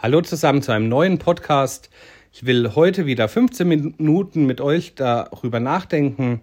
[0.00, 1.90] Hallo zusammen zu einem neuen Podcast.
[2.32, 6.40] Ich will heute wieder 15 Minuten mit euch darüber nachdenken,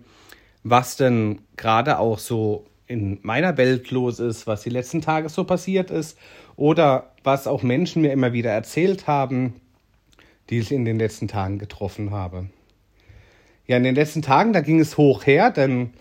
[0.63, 5.45] was denn gerade auch so in meiner Welt los ist, was die letzten Tage so
[5.45, 6.17] passiert ist
[6.57, 9.61] oder was auch Menschen mir immer wieder erzählt haben,
[10.49, 12.49] die ich in den letzten Tagen getroffen habe.
[13.67, 15.93] Ja, in den letzten Tagen, da ging es hoch her, denn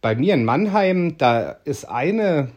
[0.00, 2.50] bei mir in Mannheim, da ist eine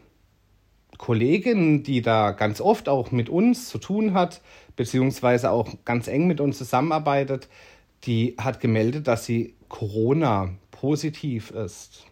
[0.97, 4.41] Kollegin, die da ganz oft auch mit uns zu tun hat,
[4.75, 7.49] beziehungsweise auch ganz eng mit uns zusammenarbeitet,
[8.03, 12.05] die hat gemeldet, dass sie Corona positiv ist.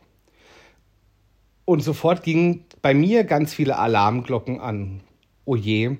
[1.66, 5.02] Und sofort gingen bei mir ganz viele Alarmglocken an.
[5.46, 5.98] Oh je,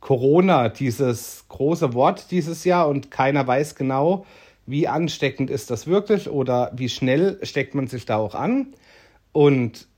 [0.00, 4.26] Corona, dieses große Wort dieses Jahr und keiner weiß genau,
[4.66, 8.74] wie ansteckend ist das wirklich oder wie schnell steckt man sich da auch an.
[9.32, 9.88] Und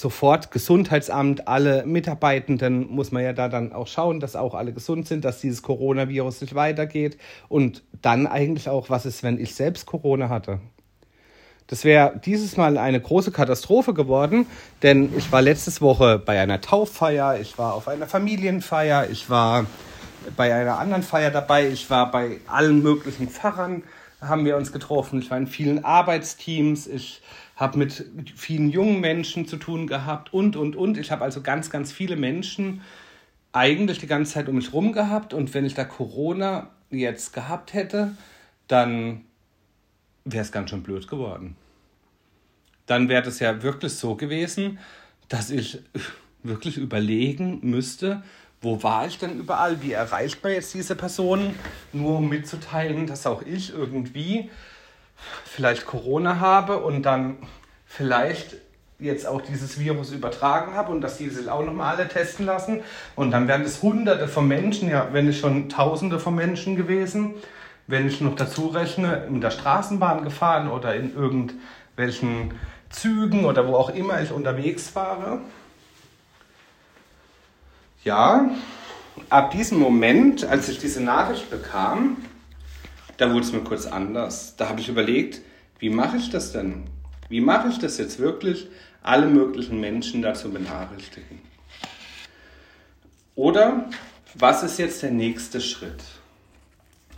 [0.00, 5.08] sofort Gesundheitsamt, alle Mitarbeitenden muss man ja da dann auch schauen, dass auch alle gesund
[5.08, 9.86] sind, dass dieses Coronavirus nicht weitergeht und dann eigentlich auch, was ist, wenn ich selbst
[9.86, 10.60] Corona hatte.
[11.68, 14.46] Das wäre dieses Mal eine große Katastrophe geworden,
[14.82, 19.66] denn ich war letztes Woche bei einer Tauffeier, ich war auf einer Familienfeier, ich war
[20.36, 23.82] bei einer anderen Feier dabei, ich war bei allen möglichen Pfarrern,
[24.28, 27.22] haben wir uns getroffen, ich war in vielen Arbeitsteams, ich
[27.56, 30.98] habe mit vielen jungen Menschen zu tun gehabt und, und, und.
[30.98, 32.82] Ich habe also ganz, ganz viele Menschen
[33.52, 35.32] eigentlich die ganze Zeit um mich rum gehabt.
[35.32, 38.14] Und wenn ich da Corona jetzt gehabt hätte,
[38.68, 39.24] dann
[40.24, 41.56] wäre es ganz schön blöd geworden.
[42.84, 44.78] Dann wäre es ja wirklich so gewesen,
[45.28, 45.80] dass ich
[46.42, 48.22] wirklich überlegen müsste,
[48.60, 51.54] wo war ich denn überall, wie erreicht man jetzt diese Person,
[51.92, 54.50] nur um mitzuteilen, dass auch ich irgendwie
[55.44, 57.38] vielleicht Corona habe und dann
[57.86, 58.56] vielleicht
[58.98, 62.80] jetzt auch dieses Virus übertragen habe und dass die sich auch nochmal alle testen lassen.
[63.14, 67.34] Und dann wären es hunderte von Menschen, ja, wenn nicht schon tausende von Menschen gewesen,
[67.86, 72.54] wenn ich noch dazu rechne, in der Straßenbahn gefahren oder in irgendwelchen
[72.88, 75.40] Zügen oder wo auch immer ich unterwegs fahre.
[78.06, 78.52] Ja,
[79.30, 82.18] ab diesem Moment, als ich diese Nachricht bekam,
[83.16, 84.54] da wurde es mir kurz anders.
[84.54, 85.40] Da habe ich überlegt,
[85.80, 86.84] wie mache ich das denn?
[87.28, 88.68] Wie mache ich das jetzt wirklich,
[89.02, 91.42] alle möglichen Menschen dazu benachrichtigen?
[93.34, 93.86] Oder
[94.34, 96.04] was ist jetzt der nächste Schritt?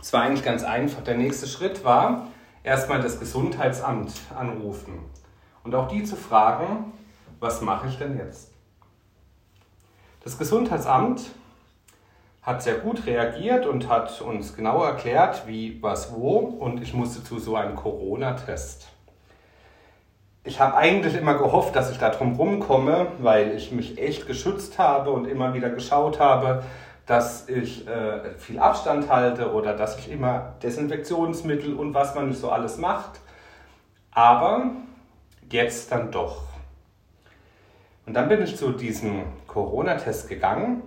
[0.01, 1.03] Es war eigentlich ganz einfach.
[1.03, 2.31] Der nächste Schritt war,
[2.63, 5.05] erstmal das Gesundheitsamt anrufen
[5.63, 6.93] und auch die zu fragen,
[7.39, 8.48] was mache ich denn jetzt?
[10.21, 11.21] Das Gesundheitsamt
[12.41, 16.37] hat sehr gut reagiert und hat uns genau erklärt, wie, was, wo.
[16.37, 18.89] Und ich musste zu so einem Corona-Test.
[20.43, 24.77] Ich habe eigentlich immer gehofft, dass ich da drum rumkomme, weil ich mich echt geschützt
[24.77, 26.63] habe und immer wieder geschaut habe,
[27.05, 32.39] dass ich äh, viel Abstand halte oder dass ich immer Desinfektionsmittel und was man nicht
[32.39, 33.19] so alles macht.
[34.11, 34.71] Aber
[35.49, 36.43] jetzt dann doch.
[38.05, 40.83] Und dann bin ich zu diesem Corona-Test gegangen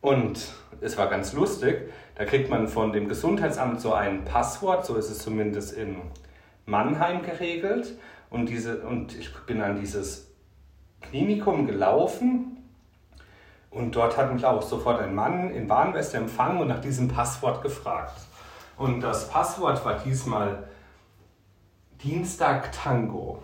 [0.00, 4.96] und es war ganz lustig, da kriegt man von dem Gesundheitsamt so ein Passwort, so
[4.96, 5.96] ist es zumindest in
[6.64, 7.98] Mannheim geregelt.
[8.28, 10.32] Und, diese, und ich bin an dieses
[11.00, 12.56] Klinikum gelaufen
[13.70, 17.62] und dort hat mich auch sofort ein Mann in Warnweste empfangen und nach diesem Passwort
[17.62, 18.20] gefragt.
[18.76, 20.68] Und das Passwort war diesmal
[22.02, 23.42] Dienstag Tango.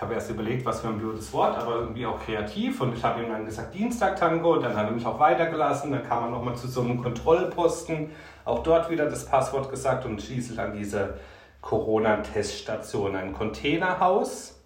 [0.00, 2.80] Ich habe erst überlegt, was für ein blödes Wort, aber irgendwie auch kreativ.
[2.80, 4.56] Und ich habe ihm dann gesagt, Dienstag Tango.
[4.56, 5.92] Dann hat er mich auch weitergelassen.
[5.92, 8.10] Dann kam er nochmal zu so einem Kontrollposten.
[8.46, 11.18] Auch dort wieder das Passwort gesagt und schließlich an diese
[11.60, 13.14] Corona-Teststation.
[13.14, 14.58] Ein Containerhaus.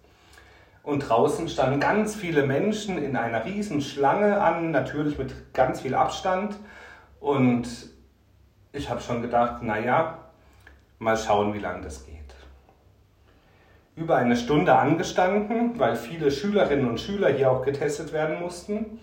[0.83, 5.95] Und draußen standen ganz viele Menschen in einer riesen Schlange an, natürlich mit ganz viel
[5.95, 6.55] Abstand.
[7.19, 7.67] Und
[8.71, 10.17] ich habe schon gedacht, naja,
[10.97, 12.14] mal schauen, wie lange das geht
[13.95, 18.99] über eine Stunde angestanden, weil viele Schülerinnen und Schüler hier auch getestet werden mussten.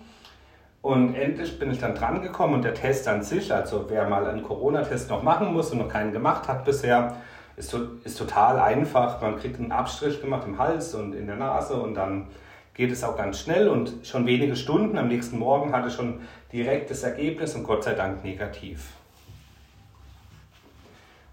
[0.81, 4.27] Und endlich bin ich dann dran gekommen und der Test an sich, also wer mal
[4.27, 7.15] einen Corona-Test noch machen muss und noch keinen gemacht hat bisher,
[7.55, 9.21] ist, ist total einfach.
[9.21, 12.27] Man kriegt einen Abstrich gemacht im Hals und in der Nase und dann
[12.73, 16.21] geht es auch ganz schnell und schon wenige Stunden am nächsten Morgen hatte ich schon
[16.51, 18.89] direkt das Ergebnis und Gott sei Dank negativ.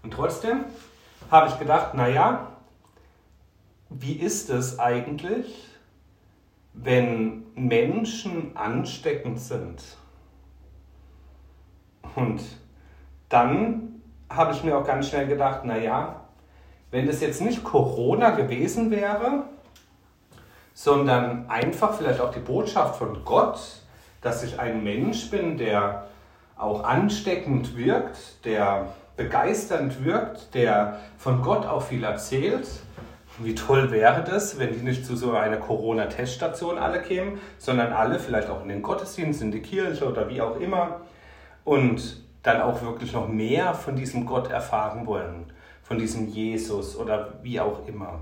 [0.03, 0.65] Und trotzdem
[1.29, 2.50] habe ich gedacht, naja,
[3.99, 5.67] wie ist es eigentlich,
[6.73, 9.83] wenn Menschen ansteckend sind?
[12.15, 12.41] Und
[13.29, 16.21] dann habe ich mir auch ganz schnell gedacht, naja,
[16.89, 19.43] wenn das jetzt nicht Corona gewesen wäre,
[20.73, 23.59] sondern einfach vielleicht auch die Botschaft von Gott,
[24.21, 26.07] dass ich ein Mensch bin, der
[26.57, 32.67] auch ansteckend wirkt, der begeisternd wirkt, der von Gott auch viel erzählt.
[33.39, 38.19] Wie toll wäre das, wenn die nicht zu so einer Corona-Teststation alle kämen, sondern alle
[38.19, 41.01] vielleicht auch in den Gottesdienst, in die Kirche oder wie auch immer
[41.63, 45.51] und dann auch wirklich noch mehr von diesem Gott erfahren wollen,
[45.83, 48.21] von diesem Jesus oder wie auch immer.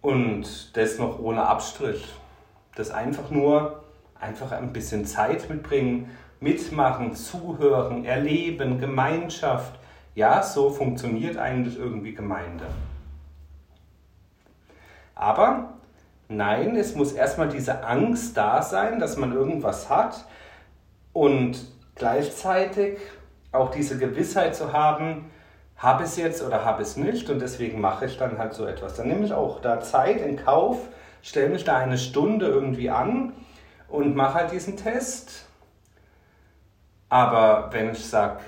[0.00, 2.06] Und das noch ohne Abstrich.
[2.74, 3.82] Das einfach nur,
[4.18, 9.78] einfach ein bisschen Zeit mitbringen, mitmachen, zuhören, erleben, Gemeinschaft.
[10.14, 12.64] Ja, so funktioniert eigentlich irgendwie Gemeinde.
[15.20, 15.74] Aber
[16.28, 20.24] nein, es muss erstmal diese Angst da sein, dass man irgendwas hat
[21.12, 21.58] und
[21.94, 22.98] gleichzeitig
[23.52, 25.30] auch diese Gewissheit zu haben,
[25.76, 28.96] habe es jetzt oder habe es nicht und deswegen mache ich dann halt so etwas.
[28.96, 30.78] Dann nehme ich auch da Zeit in Kauf,
[31.22, 33.32] stelle mich da eine Stunde irgendwie an
[33.88, 35.46] und mache halt diesen Test
[37.10, 38.38] aber wenn ich sage,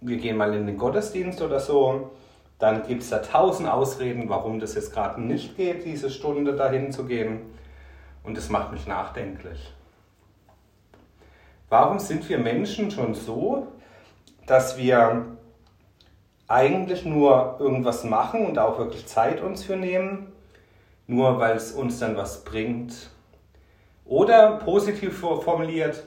[0.00, 2.12] wir gehen mal in den Gottesdienst oder so,
[2.58, 6.90] dann gibt es da tausend Ausreden, warum das jetzt gerade nicht geht, diese Stunde dahin
[6.90, 7.40] zu gehen.
[8.22, 9.72] Und das macht mich nachdenklich.
[11.68, 13.68] Warum sind wir Menschen schon so,
[14.46, 15.26] dass wir
[16.48, 20.32] eigentlich nur irgendwas machen und auch wirklich Zeit uns für nehmen,
[21.06, 23.10] nur weil es uns dann was bringt?
[24.04, 26.04] Oder positiv formuliert,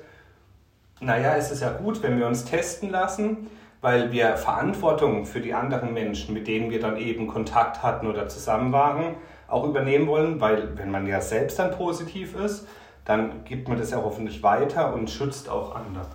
[1.01, 3.49] naja, es ist ja gut, wenn wir uns testen lassen,
[3.81, 8.27] weil wir Verantwortung für die anderen Menschen, mit denen wir dann eben Kontakt hatten oder
[8.27, 9.15] zusammen waren,
[9.47, 12.67] auch übernehmen wollen, weil wenn man ja selbst dann positiv ist,
[13.05, 16.05] dann gibt man das ja hoffentlich weiter und schützt auch andere.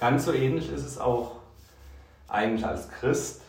[0.00, 1.36] Ganz so ähnlich ist es auch
[2.26, 3.42] eigentlich als Christ,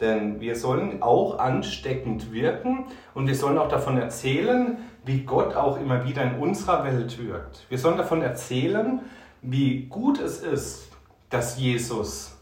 [0.00, 2.84] denn wir sollen auch ansteckend wirken
[3.14, 7.64] und wir sollen auch davon erzählen, wie Gott auch immer wieder in unserer Welt wirkt.
[7.70, 9.00] Wir sollen davon erzählen,
[9.42, 10.88] wie gut es ist,
[11.30, 12.36] dass Jesus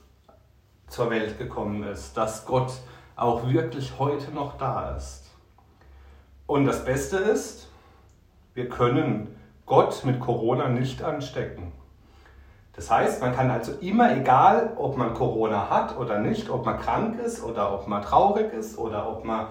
[0.89, 2.73] zur Welt gekommen ist, dass Gott
[3.17, 5.25] auch wirklich heute noch da ist.
[6.47, 7.69] Und das Beste ist,
[8.55, 11.73] wir können Gott mit Corona nicht anstecken.
[12.75, 16.79] Das heißt, man kann also immer, egal ob man Corona hat oder nicht, ob man
[16.79, 19.47] krank ist oder ob man traurig ist oder ob man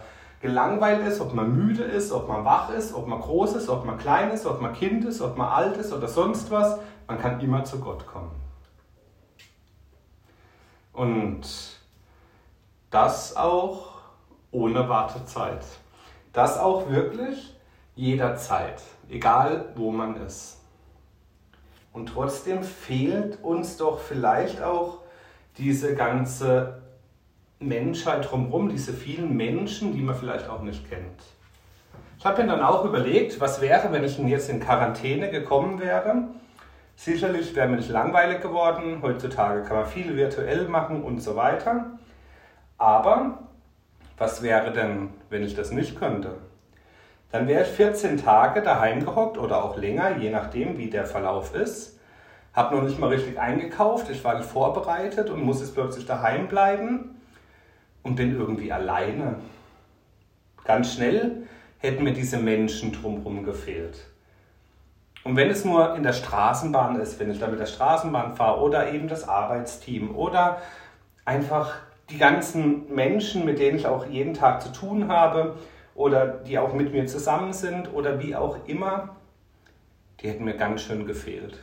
[0.46, 3.84] gelangweilt ist, ob man müde ist, ob man wach ist, ob man groß ist, ob
[3.84, 6.80] man klein ist, ob man Kind ist, ob man alt ist oder sonst was.
[7.08, 8.32] Man kann immer zu Gott kommen.
[10.94, 11.42] Und
[12.92, 13.88] das auch
[14.52, 15.66] ohne Wartezeit.
[16.32, 17.56] Das auch wirklich
[17.96, 20.60] jederzeit, egal wo man ist.
[21.92, 25.00] Und trotzdem fehlt uns doch vielleicht auch
[25.58, 26.85] diese ganze
[27.60, 31.22] Menschheit drumherum, diese vielen Menschen, die man vielleicht auch nicht kennt.
[32.18, 36.28] Ich habe mir dann auch überlegt, was wäre, wenn ich jetzt in Quarantäne gekommen wäre.
[36.96, 39.00] Sicherlich wäre mir nicht langweilig geworden.
[39.02, 41.98] Heutzutage kann man viel virtuell machen und so weiter.
[42.78, 43.40] Aber
[44.18, 46.32] was wäre denn, wenn ich das nicht könnte?
[47.32, 51.54] Dann wäre ich 14 Tage daheim gehockt oder auch länger, je nachdem, wie der Verlauf
[51.54, 52.00] ist.
[52.54, 56.48] Habe noch nicht mal richtig eingekauft, ich war nicht vorbereitet und muss jetzt plötzlich daheim
[56.48, 57.15] bleiben
[58.06, 59.38] und bin irgendwie alleine.
[60.64, 61.48] Ganz schnell
[61.80, 64.06] hätten mir diese Menschen drumherum gefehlt.
[65.24, 68.62] Und wenn es nur in der Straßenbahn ist, wenn ich da mit der Straßenbahn fahre
[68.62, 70.62] oder eben das Arbeitsteam oder
[71.26, 71.74] einfach
[72.12, 75.58] die ganzen Menschen, mit denen ich auch jeden Tag zu tun habe
[75.96, 79.16] oder die auch mit mir zusammen sind oder wie auch immer,
[80.20, 81.60] die hätten mir ganz schön gefehlt.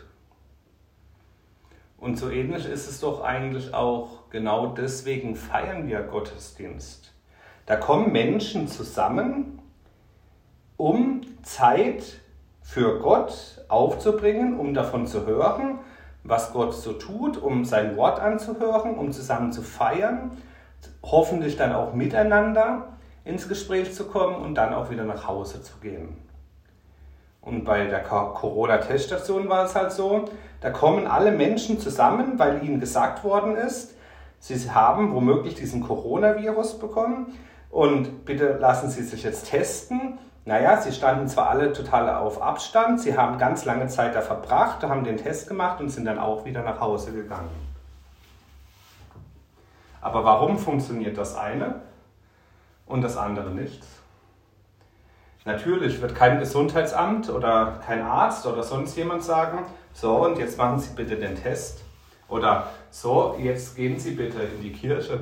[2.02, 7.12] Und so ähnlich ist es doch eigentlich auch, genau deswegen feiern wir Gottesdienst.
[7.64, 9.61] Da kommen Menschen zusammen,
[10.76, 12.02] um Zeit
[12.61, 15.78] für Gott aufzubringen, um davon zu hören,
[16.25, 20.32] was Gott so tut, um sein Wort anzuhören, um zusammen zu feiern,
[21.04, 25.76] hoffentlich dann auch miteinander ins Gespräch zu kommen und dann auch wieder nach Hause zu
[25.76, 26.16] gehen.
[27.42, 30.26] Und bei der Corona-Teststation war es halt so,
[30.61, 33.94] da kommen alle Menschen zusammen, weil ihnen gesagt worden ist,
[34.38, 37.37] sie haben womöglich diesen Coronavirus bekommen
[37.68, 40.18] und bitte lassen Sie sich jetzt testen.
[40.44, 44.82] Naja, sie standen zwar alle total auf Abstand, sie haben ganz lange Zeit da verbracht,
[44.82, 47.50] haben den Test gemacht und sind dann auch wieder nach Hause gegangen.
[50.00, 51.76] Aber warum funktioniert das eine
[52.87, 53.82] und das andere nicht?
[55.44, 60.78] Natürlich wird kein Gesundheitsamt oder kein Arzt oder sonst jemand sagen, so und jetzt machen
[60.78, 61.82] Sie bitte den Test.
[62.28, 65.20] Oder so, jetzt gehen Sie bitte in die Kirche.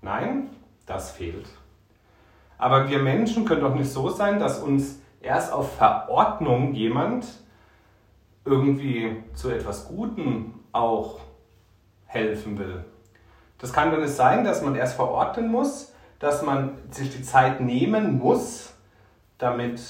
[0.00, 0.50] Nein,
[0.86, 1.46] das fehlt.
[2.58, 7.26] Aber wir Menschen können doch nicht so sein, dass uns erst auf Verordnung jemand
[8.44, 11.20] irgendwie zu etwas Gutem auch
[12.06, 12.84] helfen will.
[13.58, 17.60] Das kann doch nicht sein, dass man erst verordnen muss, dass man sich die Zeit
[17.60, 18.74] nehmen muss,
[19.38, 19.80] damit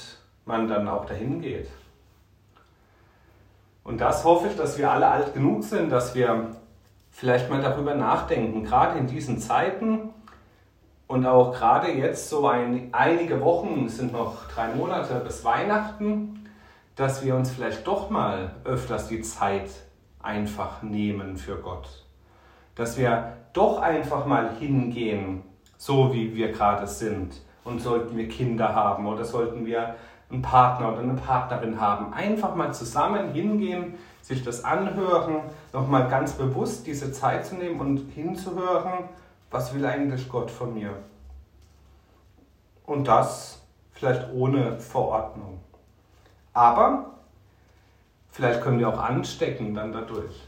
[0.45, 1.69] man dann auch dahin geht.
[3.83, 6.55] Und das hoffe ich, dass wir alle alt genug sind, dass wir
[7.09, 10.09] vielleicht mal darüber nachdenken, gerade in diesen Zeiten
[11.07, 16.49] und auch gerade jetzt so ein, einige Wochen, es sind noch drei Monate bis Weihnachten,
[16.95, 19.69] dass wir uns vielleicht doch mal öfters die Zeit
[20.21, 22.05] einfach nehmen für Gott.
[22.75, 25.43] Dass wir doch einfach mal hingehen,
[25.77, 27.41] so wie wir gerade sind.
[27.63, 29.95] Und sollten wir Kinder haben oder sollten wir
[30.29, 35.41] einen Partner oder eine Partnerin haben, einfach mal zusammen hingehen, sich das anhören,
[35.71, 39.05] nochmal ganz bewusst diese Zeit zu nehmen und hinzuhören,
[39.51, 40.91] was will eigentlich Gott von mir?
[42.85, 45.59] Und das vielleicht ohne Verordnung.
[46.53, 47.11] Aber
[48.31, 50.43] vielleicht können wir auch anstecken dann dadurch.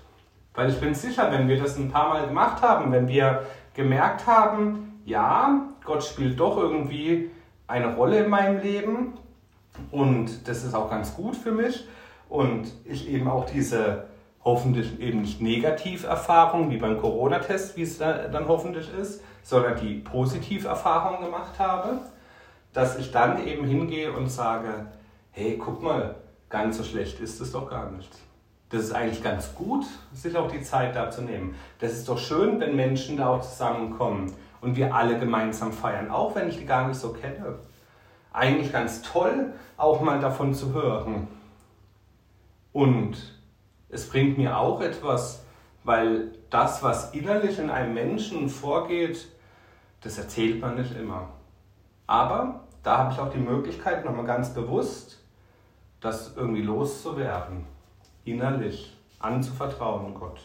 [0.53, 4.27] Weil ich bin sicher, wenn wir das ein paar Mal gemacht haben, wenn wir gemerkt
[4.27, 7.31] haben, ja, Gott spielt doch irgendwie
[7.67, 9.13] eine Rolle in meinem Leben
[9.91, 11.85] und das ist auch ganz gut für mich
[12.29, 14.05] und ich eben auch diese
[14.43, 21.25] hoffentlich eben nicht Negativerfahrung wie beim Corona-Test, wie es dann hoffentlich ist, sondern die Positiverfahrung
[21.25, 21.99] gemacht habe,
[22.71, 24.87] dass ich dann eben hingehe und sage,
[25.31, 26.15] hey, guck mal,
[26.49, 28.11] ganz so schlecht ist es doch gar nicht.
[28.69, 31.55] Das ist eigentlich ganz gut, sich auch die Zeit da zu nehmen.
[31.79, 36.35] Das ist doch schön, wenn Menschen da auch zusammenkommen und wir alle gemeinsam feiern, auch
[36.35, 37.59] wenn ich die gar nicht so kenne.
[38.31, 41.27] Eigentlich ganz toll, auch mal davon zu hören.
[42.73, 43.17] Und
[43.89, 45.43] es bringt mir auch etwas,
[45.83, 49.27] weil das, was innerlich in einem Menschen vorgeht,
[50.01, 51.29] das erzählt man nicht immer.
[52.05, 55.19] Aber da habe ich auch die Möglichkeit, nochmal ganz bewusst
[55.99, 57.65] das irgendwie loszuwerden,
[58.23, 60.39] innerlich anzuvertrauen Gott.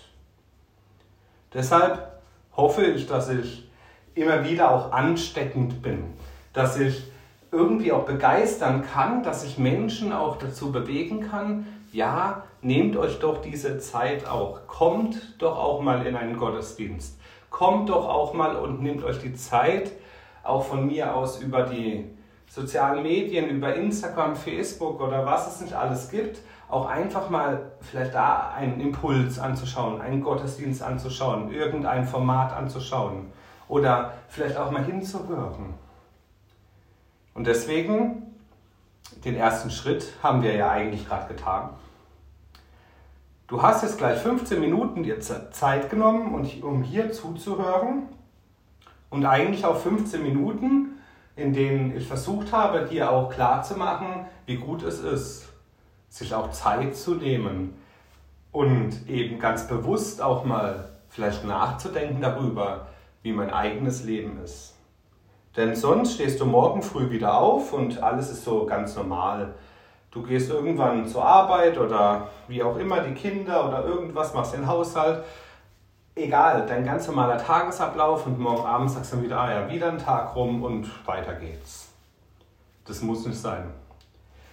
[1.53, 2.21] Deshalb
[2.57, 3.71] hoffe ich, dass ich
[4.15, 6.05] immer wieder auch ansteckend bin,
[6.53, 7.05] dass ich
[7.51, 13.41] irgendwie auch begeistern kann, dass ich Menschen auch dazu bewegen kann, ja, nehmt euch doch
[13.41, 17.19] diese Zeit auch, kommt doch auch mal in einen Gottesdienst,
[17.51, 19.93] kommt doch auch mal und nehmt euch die Zeit,
[20.43, 22.05] auch von mir aus über die
[22.49, 28.15] sozialen Medien, über Instagram, Facebook oder was es nicht alles gibt, auch einfach mal vielleicht
[28.15, 33.33] da einen Impuls anzuschauen, einen Gottesdienst anzuschauen, irgendein Format anzuschauen
[33.69, 35.75] oder vielleicht auch mal hinzuhören.
[37.35, 38.35] Und deswegen,
[39.25, 41.71] den ersten Schritt haben wir ja eigentlich gerade getan.
[43.47, 48.09] Du hast jetzt gleich 15 Minuten dir Zeit genommen, um hier zuzuhören
[49.11, 50.99] und eigentlich auch 15 Minuten,
[51.37, 55.49] in denen ich versucht habe, dir auch klarzumachen, wie gut es ist,
[56.09, 57.75] sich auch Zeit zu nehmen
[58.51, 62.87] und eben ganz bewusst auch mal vielleicht nachzudenken darüber,
[63.25, 64.77] wie mein eigenes Leben ist.
[65.57, 69.55] Denn sonst stehst du morgen früh wieder auf und alles ist so ganz normal.
[70.13, 74.69] Du gehst irgendwann zur Arbeit oder wie auch immer, die Kinder oder irgendwas, machst den
[74.69, 75.25] Haushalt
[76.17, 79.91] egal, dein ganz normaler Tagesablauf und morgen Abend sagst du dann wieder, ah ja, wieder
[79.91, 81.89] ein Tag rum und weiter geht's.
[82.87, 83.71] Das muss nicht sein.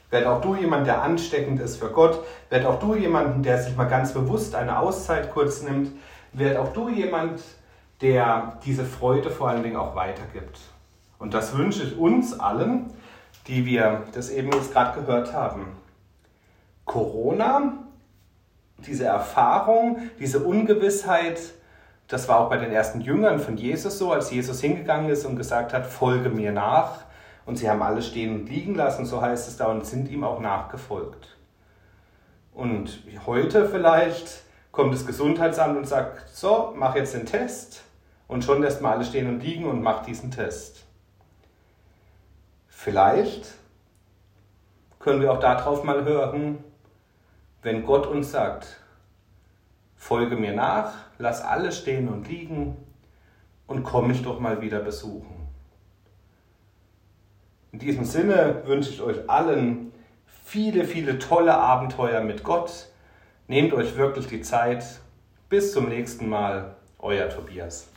[0.09, 2.19] Werd auch du jemand, der ansteckend ist für Gott.
[2.49, 5.91] Werd auch du jemand, der sich mal ganz bewusst eine Auszeit kurz nimmt.
[6.33, 7.41] Werd auch du jemand,
[8.01, 10.59] der diese Freude vor allen Dingen auch weitergibt.
[11.19, 12.91] Und das wünsche ich uns allen,
[13.47, 15.67] die wir das eben jetzt gerade gehört haben.
[16.85, 17.73] Corona
[18.85, 21.39] diese Erfahrung, diese Ungewissheit,
[22.07, 25.37] das war auch bei den ersten Jüngern von Jesus so, als Jesus hingegangen ist und
[25.37, 27.01] gesagt hat, folge mir nach.
[27.45, 30.23] Und sie haben alle stehen und liegen lassen, so heißt es da, und sind ihm
[30.23, 31.37] auch nachgefolgt.
[32.53, 37.83] Und heute vielleicht kommt das Gesundheitsamt und sagt, so, mach jetzt den Test.
[38.31, 40.85] Und schon lässt man alle stehen und liegen und macht diesen Test.
[42.69, 43.55] Vielleicht
[44.99, 46.63] können wir auch darauf mal hören,
[47.61, 48.79] wenn Gott uns sagt,
[49.97, 52.77] folge mir nach, lass alles stehen und liegen
[53.67, 55.49] und komm mich doch mal wieder besuchen.
[57.73, 59.91] In diesem Sinne wünsche ich euch allen
[60.45, 62.87] viele, viele tolle Abenteuer mit Gott.
[63.47, 64.85] Nehmt euch wirklich die Zeit.
[65.49, 67.89] Bis zum nächsten Mal, euer Tobias.